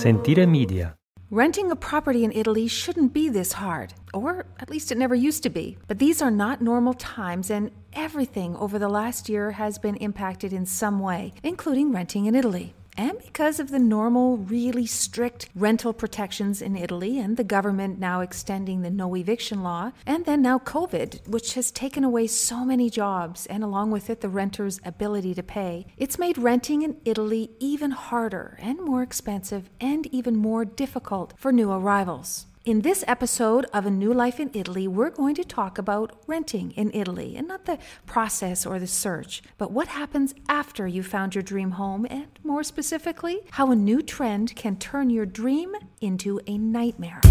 [0.00, 0.96] Sentire Media.
[1.30, 5.42] Renting a property in Italy shouldn't be this hard, or at least it never used
[5.42, 5.76] to be.
[5.88, 10.54] But these are not normal times, and everything over the last year has been impacted
[10.54, 12.74] in some way, including renting in Italy.
[13.00, 18.20] And because of the normal, really strict rental protections in Italy, and the government now
[18.20, 22.90] extending the no eviction law, and then now COVID, which has taken away so many
[22.90, 27.52] jobs, and along with it, the renter's ability to pay, it's made renting in Italy
[27.58, 32.48] even harder and more expensive and even more difficult for new arrivals.
[32.66, 36.72] In this episode of A New Life in Italy, we're going to talk about renting
[36.72, 41.34] in Italy and not the process or the search, but what happens after you found
[41.34, 46.38] your dream home and, more specifically, how a new trend can turn your dream into
[46.46, 47.22] a nightmare.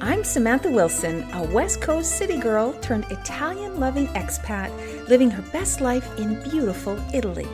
[0.00, 5.80] I'm Samantha Wilson, a West Coast city girl turned Italian loving expat living her best
[5.80, 7.46] life in beautiful Italy.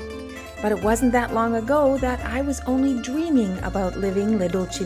[0.62, 4.85] But it wasn't that long ago that I was only dreaming about living La Dolce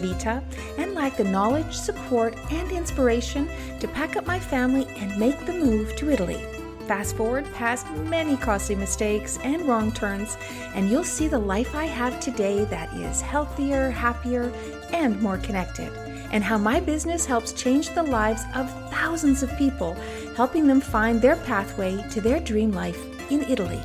[0.79, 5.53] and lacked the knowledge, support, and inspiration to pack up my family and make the
[5.53, 6.45] move to Italy.
[6.89, 10.37] Fast forward past many costly mistakes and wrong turns,
[10.75, 14.53] and you'll see the life I have today that is healthier, happier,
[14.93, 15.93] and more connected,
[16.33, 19.95] and how my business helps change the lives of thousands of people,
[20.37, 22.99] helping them find their pathway to their dream life
[23.31, 23.81] in Italy.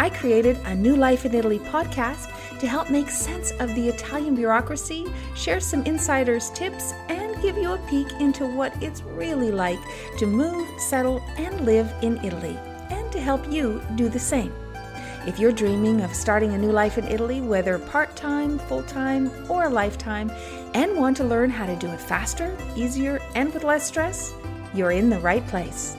[0.00, 4.34] I created a New Life in Italy podcast to help make sense of the Italian
[4.34, 5.04] bureaucracy,
[5.36, 9.78] share some insiders' tips, and give you a peek into what it's really like
[10.16, 12.56] to move, settle, and live in Italy,
[12.88, 14.54] and to help you do the same.
[15.26, 19.30] If you're dreaming of starting a new life in Italy, whether part time, full time,
[19.50, 20.32] or a lifetime,
[20.72, 24.32] and want to learn how to do it faster, easier, and with less stress,
[24.72, 25.94] you're in the right place.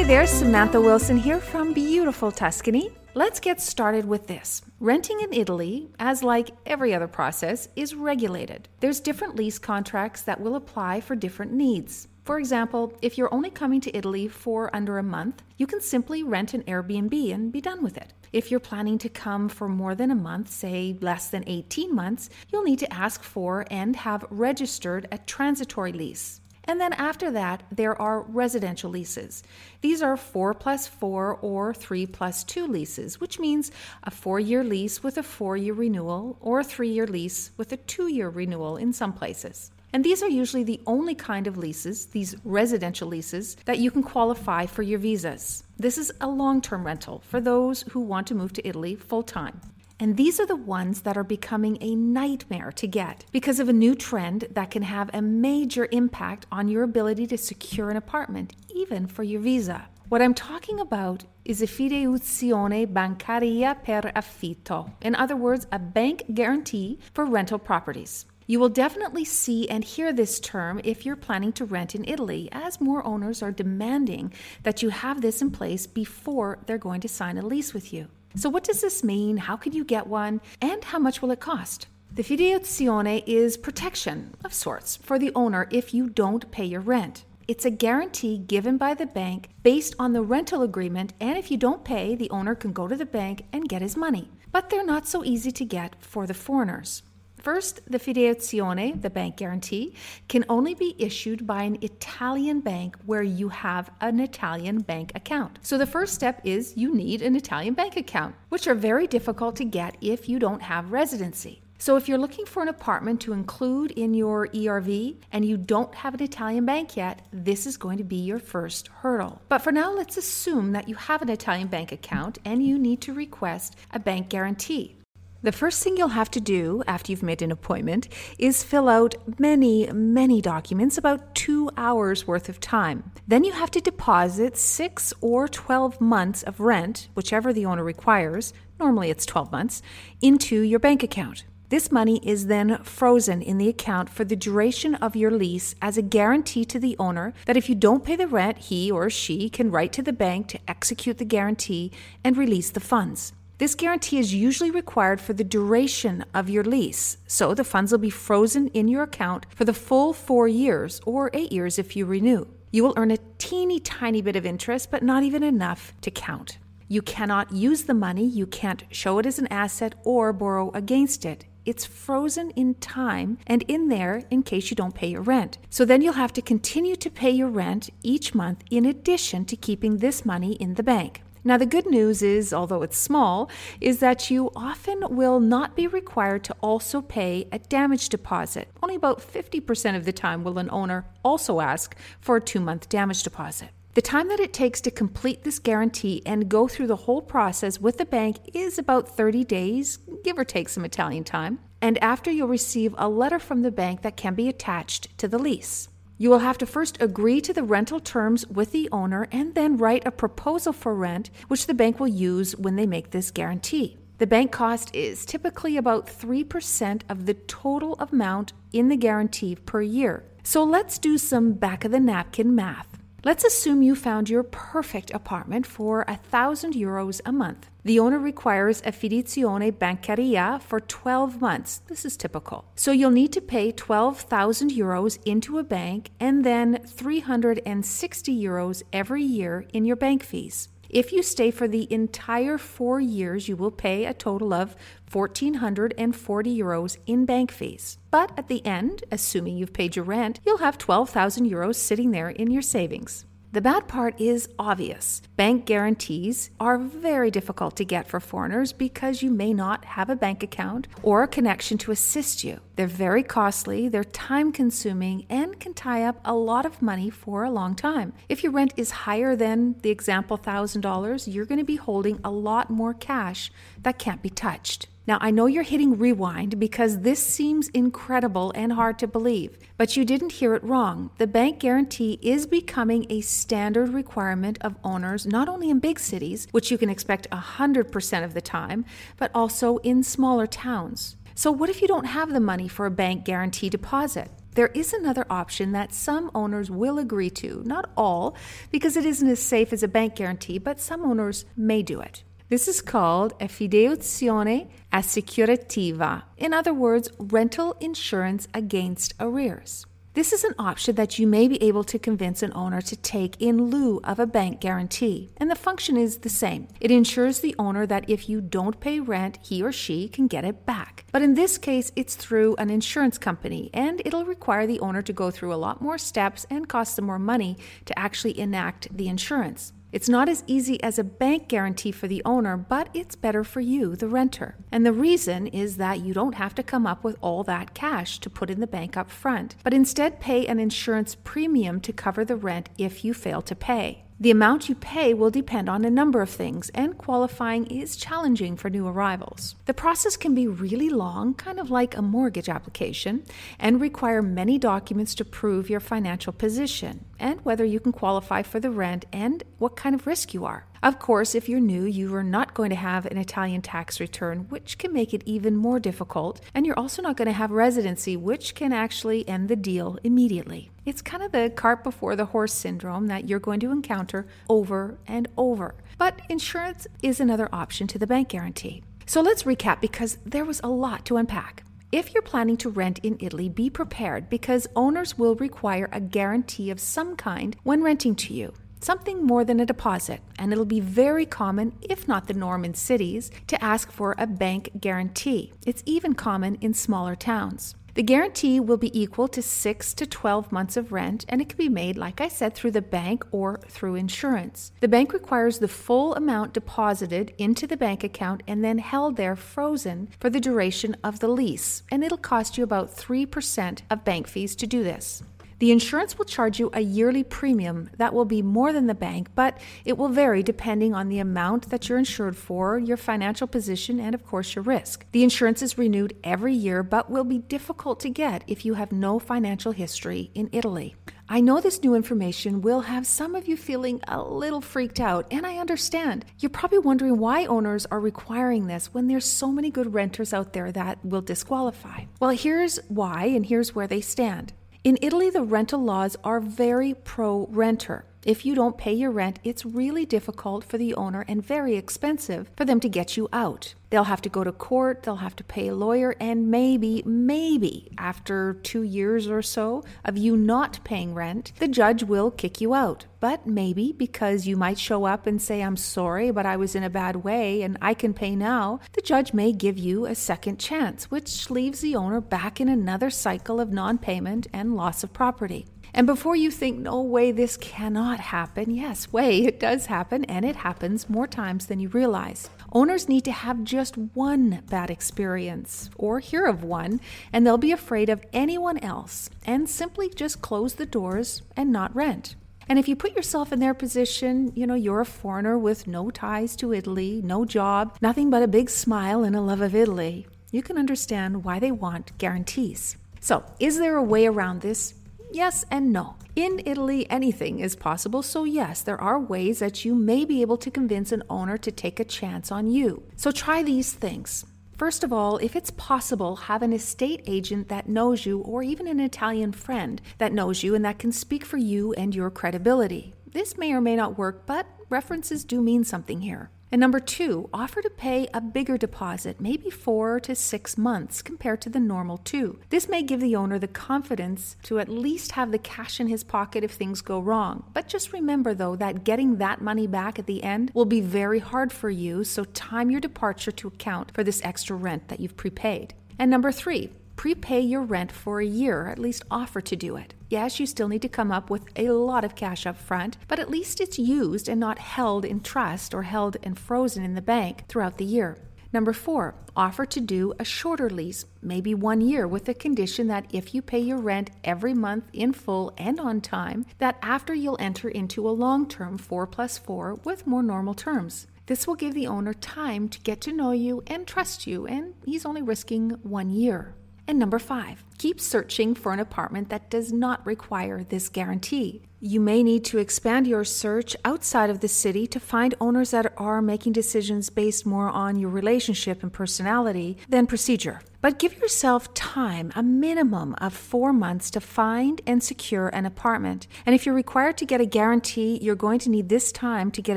[0.00, 2.88] Hey there, Samantha Wilson here from beautiful Tuscany.
[3.12, 4.62] Let's get started with this.
[4.80, 8.66] Renting in Italy, as like every other process, is regulated.
[8.80, 12.08] There's different lease contracts that will apply for different needs.
[12.24, 16.22] For example, if you're only coming to Italy for under a month, you can simply
[16.22, 18.14] rent an Airbnb and be done with it.
[18.32, 22.30] If you're planning to come for more than a month, say less than 18 months,
[22.48, 26.40] you'll need to ask for and have registered a transitory lease.
[26.70, 29.42] And then after that, there are residential leases.
[29.80, 33.72] These are 4 plus 4 or 3 plus 2 leases, which means
[34.04, 37.72] a four year lease with a four year renewal or a three year lease with
[37.72, 39.72] a two year renewal in some places.
[39.92, 44.04] And these are usually the only kind of leases, these residential leases, that you can
[44.04, 45.64] qualify for your visas.
[45.76, 49.24] This is a long term rental for those who want to move to Italy full
[49.24, 49.60] time.
[50.02, 53.74] And these are the ones that are becoming a nightmare to get because of a
[53.74, 58.54] new trend that can have a major impact on your ability to secure an apartment,
[58.74, 59.88] even for your visa.
[60.08, 64.90] What I'm talking about is a fideiussione bancaria per affitto.
[65.02, 68.24] In other words, a bank guarantee for rental properties.
[68.46, 72.48] You will definitely see and hear this term if you're planning to rent in Italy,
[72.52, 74.32] as more owners are demanding
[74.62, 78.08] that you have this in place before they're going to sign a lease with you.
[78.36, 79.38] So, what does this mean?
[79.38, 80.40] How can you get one?
[80.60, 81.88] And how much will it cost?
[82.12, 87.24] The fideiussione is protection of sorts for the owner if you don't pay your rent.
[87.48, 91.56] It's a guarantee given by the bank based on the rental agreement, and if you
[91.56, 94.28] don't pay, the owner can go to the bank and get his money.
[94.52, 97.02] But they're not so easy to get for the foreigners.
[97.40, 99.94] First, the fideiussione, the bank guarantee,
[100.28, 105.58] can only be issued by an Italian bank where you have an Italian bank account.
[105.62, 109.56] So the first step is you need an Italian bank account, which are very difficult
[109.56, 111.62] to get if you don't have residency.
[111.78, 115.94] So if you're looking for an apartment to include in your ERV and you don't
[115.94, 119.40] have an Italian bank yet, this is going to be your first hurdle.
[119.48, 123.00] But for now, let's assume that you have an Italian bank account and you need
[123.00, 124.99] to request a bank guarantee.
[125.42, 128.08] The first thing you'll have to do after you've made an appointment
[128.38, 133.10] is fill out many, many documents, about two hours worth of time.
[133.26, 138.52] Then you have to deposit six or 12 months of rent, whichever the owner requires,
[138.78, 139.80] normally it's 12 months,
[140.20, 141.44] into your bank account.
[141.70, 145.96] This money is then frozen in the account for the duration of your lease as
[145.96, 149.48] a guarantee to the owner that if you don't pay the rent, he or she
[149.48, 153.32] can write to the bank to execute the guarantee and release the funds.
[153.60, 157.98] This guarantee is usually required for the duration of your lease, so the funds will
[157.98, 162.06] be frozen in your account for the full four years or eight years if you
[162.06, 162.46] renew.
[162.72, 166.56] You will earn a teeny tiny bit of interest, but not even enough to count.
[166.88, 171.26] You cannot use the money, you can't show it as an asset or borrow against
[171.26, 171.44] it.
[171.66, 175.58] it's frozen in time and in there in case you don't pay your rent.
[175.68, 179.54] So then you'll have to continue to pay your rent each month in addition to
[179.54, 181.22] keeping this money in the bank.
[181.42, 183.50] Now, the good news is, although it's small,
[183.80, 188.68] is that you often will not be required to also pay a damage deposit.
[188.82, 192.88] Only about 50% of the time will an owner also ask for a two month
[192.88, 193.70] damage deposit.
[193.94, 197.80] The time that it takes to complete this guarantee and go through the whole process
[197.80, 201.58] with the bank is about 30 days, give or take some Italian time.
[201.82, 205.38] And after you'll receive a letter from the bank that can be attached to the
[205.38, 205.88] lease.
[206.20, 209.78] You will have to first agree to the rental terms with the owner and then
[209.78, 213.96] write a proposal for rent, which the bank will use when they make this guarantee.
[214.18, 219.80] The bank cost is typically about 3% of the total amount in the guarantee per
[219.80, 220.22] year.
[220.42, 222.89] So let's do some back of the napkin math.
[223.22, 227.68] Let's assume you found your perfect apartment for a thousand euros a month.
[227.84, 231.82] The owner requires a fiduzione bancaria for 12 months.
[231.86, 232.64] This is typical.
[232.76, 239.22] So you'll need to pay 12,000 euros into a bank and then 360 euros every
[239.22, 240.70] year in your bank fees.
[240.92, 244.74] If you stay for the entire four years, you will pay a total of
[245.12, 247.98] 1,440 euros in bank fees.
[248.10, 252.28] But at the end, assuming you've paid your rent, you'll have 12,000 euros sitting there
[252.28, 253.24] in your savings.
[253.52, 255.22] The bad part is obvious.
[255.34, 260.14] Bank guarantees are very difficult to get for foreigners because you may not have a
[260.14, 262.60] bank account or a connection to assist you.
[262.76, 267.42] They're very costly, they're time consuming, and can tie up a lot of money for
[267.42, 268.12] a long time.
[268.28, 272.30] If your rent is higher than the example $1,000, you're going to be holding a
[272.30, 273.50] lot more cash
[273.82, 274.86] that can't be touched.
[275.06, 279.96] Now, I know you're hitting rewind because this seems incredible and hard to believe, but
[279.96, 281.10] you didn't hear it wrong.
[281.16, 286.46] The bank guarantee is becoming a standard requirement of owners, not only in big cities,
[286.50, 288.84] which you can expect 100% of the time,
[289.16, 291.16] but also in smaller towns.
[291.34, 294.30] So, what if you don't have the money for a bank guarantee deposit?
[294.54, 298.36] There is another option that some owners will agree to, not all,
[298.70, 302.24] because it isn't as safe as a bank guarantee, but some owners may do it.
[302.50, 306.24] This is called a fideiussione assicurativa.
[306.36, 309.86] In other words, rental insurance against arrears.
[310.14, 313.40] This is an option that you may be able to convince an owner to take
[313.40, 316.66] in lieu of a bank guarantee, and the function is the same.
[316.80, 320.44] It ensures the owner that if you don't pay rent, he or she can get
[320.44, 321.04] it back.
[321.12, 325.12] But in this case, it's through an insurance company, and it'll require the owner to
[325.12, 329.06] go through a lot more steps and cost them more money to actually enact the
[329.06, 329.72] insurance.
[329.92, 333.60] It's not as easy as a bank guarantee for the owner, but it's better for
[333.60, 334.54] you, the renter.
[334.70, 338.20] And the reason is that you don't have to come up with all that cash
[338.20, 342.24] to put in the bank up front, but instead pay an insurance premium to cover
[342.24, 344.04] the rent if you fail to pay.
[344.22, 348.54] The amount you pay will depend on a number of things, and qualifying is challenging
[348.54, 349.54] for new arrivals.
[349.64, 353.24] The process can be really long, kind of like a mortgage application,
[353.58, 358.60] and require many documents to prove your financial position and whether you can qualify for
[358.60, 360.66] the rent and what kind of risk you are.
[360.82, 364.46] Of course, if you're new, you are not going to have an Italian tax return,
[364.50, 368.18] which can make it even more difficult, and you're also not going to have residency,
[368.18, 370.70] which can actually end the deal immediately.
[370.90, 374.98] It's kind of the cart before the horse syndrome that you're going to encounter over
[375.06, 375.76] and over.
[375.98, 378.82] But insurance is another option to the bank guarantee.
[379.06, 381.62] So let's recap because there was a lot to unpack.
[381.92, 386.72] If you're planning to rent in Italy, be prepared because owners will require a guarantee
[386.72, 388.52] of some kind when renting to you
[388.82, 392.74] something more than a deposit, and it'll be very common, if not the norm in
[392.74, 395.52] cities, to ask for a bank guarantee.
[395.66, 397.74] It's even common in smaller towns.
[398.00, 401.58] The guarantee will be equal to 6 to 12 months of rent, and it can
[401.58, 404.72] be made, like I said, through the bank or through insurance.
[404.80, 409.36] The bank requires the full amount deposited into the bank account and then held there
[409.36, 414.26] frozen for the duration of the lease, and it'll cost you about 3% of bank
[414.26, 415.22] fees to do this.
[415.60, 419.28] The insurance will charge you a yearly premium that will be more than the bank,
[419.34, 424.00] but it will vary depending on the amount that you're insured for, your financial position,
[424.00, 425.04] and of course your risk.
[425.12, 428.90] The insurance is renewed every year, but will be difficult to get if you have
[428.90, 430.96] no financial history in Italy.
[431.28, 435.26] I know this new information will have some of you feeling a little freaked out,
[435.30, 436.24] and I understand.
[436.38, 440.54] You're probably wondering why owners are requiring this when there's so many good renters out
[440.54, 442.04] there that will disqualify.
[442.18, 444.54] Well, here's why, and here's where they stand.
[444.82, 448.06] In Italy, the rental laws are very pro renter.
[448.22, 452.50] If you don't pay your rent, it's really difficult for the owner and very expensive
[452.54, 453.74] for them to get you out.
[453.88, 457.90] They'll have to go to court, they'll have to pay a lawyer, and maybe, maybe
[457.96, 462.74] after two years or so of you not paying rent, the judge will kick you
[462.74, 463.06] out.
[463.20, 466.84] But maybe because you might show up and say, I'm sorry, but I was in
[466.84, 470.58] a bad way and I can pay now, the judge may give you a second
[470.58, 475.14] chance, which leaves the owner back in another cycle of non payment and loss of
[475.14, 475.66] property.
[475.92, 480.44] And before you think, no way, this cannot happen, yes, way, it does happen, and
[480.44, 482.48] it happens more times than you realize.
[482.72, 487.00] Owners need to have just one bad experience or hear of one,
[487.32, 491.94] and they'll be afraid of anyone else and simply just close the doors and not
[491.94, 492.36] rent.
[492.68, 496.08] And if you put yourself in their position, you know, you're a foreigner with no
[496.08, 500.28] ties to Italy, no job, nothing but a big smile and a love of Italy,
[500.52, 502.96] you can understand why they want guarantees.
[503.18, 504.94] So, is there a way around this?
[505.32, 506.16] Yes and no.
[506.34, 510.56] In Italy, anything is possible, so yes, there are ways that you may be able
[510.58, 513.02] to convince an owner to take a chance on you.
[513.16, 514.44] So try these things.
[514.76, 518.86] First of all, if it's possible, have an estate agent that knows you, or even
[518.86, 523.14] an Italian friend that knows you and that can speak for you and your credibility.
[523.32, 526.50] This may or may not work, but references do mean something here.
[526.72, 531.60] And number two, offer to pay a bigger deposit, maybe four to six months compared
[531.62, 532.60] to the normal two.
[532.70, 536.22] This may give the owner the confidence to at least have the cash in his
[536.22, 537.64] pocket if things go wrong.
[537.74, 541.40] But just remember, though, that getting that money back at the end will be very
[541.40, 545.36] hard for you, so time your departure to account for this extra rent that you've
[545.36, 545.94] prepaid.
[546.20, 549.94] And number three, prepay your rent for a year, or at least offer to do
[549.94, 550.14] it.
[550.30, 553.38] Yes, you still need to come up with a lot of cash up front, but
[553.38, 557.20] at least it's used and not held in trust or held and frozen in the
[557.20, 558.38] bank throughout the year.
[558.72, 563.26] Number four, offer to do a shorter lease, maybe one year, with the condition that
[563.28, 567.58] if you pay your rent every month in full and on time, that after you'll
[567.60, 571.26] enter into a long term 4 plus 4 with more normal terms.
[571.44, 574.94] This will give the owner time to get to know you and trust you, and
[575.04, 576.76] he's only risking one year.
[577.10, 581.82] And number five, keep searching for an apartment that does not require this guarantee.
[581.98, 586.12] You may need to expand your search outside of the city to find owners that
[586.16, 590.82] are making decisions based more on your relationship and personality than procedure.
[591.00, 596.46] But give yourself time, a minimum of four months, to find and secure an apartment.
[596.64, 599.82] And if you're required to get a guarantee, you're going to need this time to
[599.82, 599.96] get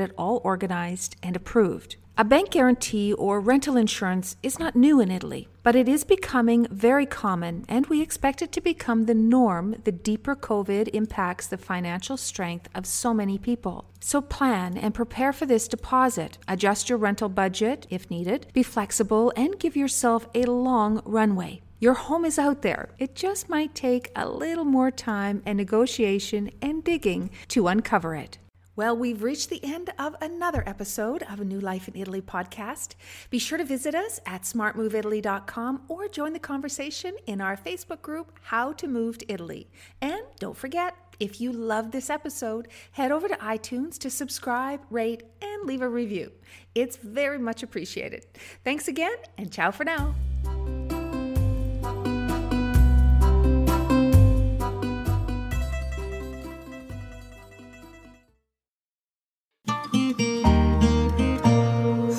[0.00, 1.94] it all organized and approved.
[2.18, 6.68] A bank guarantee or rental insurance is not new in Italy, but it is becoming
[6.70, 11.56] very common, and we expect it to become the norm the deeper COVID impacts the
[11.56, 13.86] financial strength of so many people.
[13.98, 16.36] So plan and prepare for this deposit.
[16.46, 21.62] Adjust your rental budget if needed, be flexible, and give yourself a long runway.
[21.80, 22.90] Your home is out there.
[22.98, 28.38] It just might take a little more time and negotiation and digging to uncover it.
[28.76, 32.94] Well, we've reached the end of another episode of a New Life in Italy podcast.
[33.30, 38.32] Be sure to visit us at smartmoveitaly.com or join the conversation in our Facebook group,
[38.42, 39.68] How to Move to Italy.
[40.00, 45.22] And don't forget, if you love this episode, head over to iTunes to subscribe, rate,
[45.40, 46.32] and leave a review.
[46.74, 48.26] It's very much appreciated.
[48.64, 50.16] Thanks again, and ciao for now.